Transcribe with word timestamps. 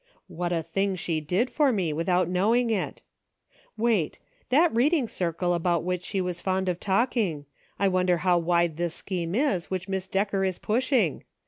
What 0.29 0.51
a 0.51 0.63
thing 0.63 0.95
she 0.95 1.21
did 1.21 1.51
for 1.51 1.71
me, 1.71 1.93
without 1.93 2.27
knowing 2.27 2.71
it! 2.71 3.03
Wait! 3.77 4.17
That 4.49 4.73
reading 4.73 5.07
circle 5.07 5.53
about 5.53 5.83
which 5.83 6.03
she 6.03 6.19
was 6.19 6.41
fond 6.41 6.67
of 6.67 6.79
talking— 6.79 7.45
I 7.79 7.87
wonder 7.87 8.17
how 8.25 8.39
wide 8.39 8.77
this 8.77 8.95
scheme 8.95 9.35
is 9.35 9.69
which 9.69 9.87
Miss 9.87 10.07
Decker 10.07 10.43
is 10.43 10.57
pushing. 10.57 11.23